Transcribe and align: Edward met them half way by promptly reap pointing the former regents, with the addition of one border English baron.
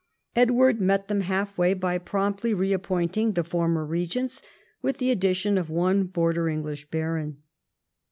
Edward 0.35 0.81
met 0.81 1.07
them 1.09 1.21
half 1.21 1.59
way 1.59 1.75
by 1.75 1.99
promptly 1.99 2.55
reap 2.55 2.81
pointing 2.81 3.33
the 3.33 3.43
former 3.43 3.85
regents, 3.85 4.41
with 4.81 4.97
the 4.97 5.11
addition 5.11 5.59
of 5.59 5.69
one 5.69 6.05
border 6.05 6.49
English 6.49 6.89
baron. 6.89 7.43